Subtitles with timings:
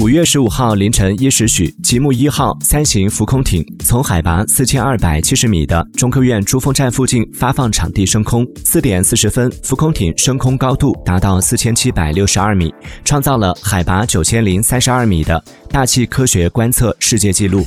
[0.00, 12.72] 五月十五号凌晨一时许吉木一号三型浮空艇从海拔四千二百七十米的中科院珠峰站附近发放场地升空四点四十分浮空艇升空高度达到四千七百六十二米
[13.04, 17.62] 创造了海拔九千零三十二米的大气科学观测世界纪录。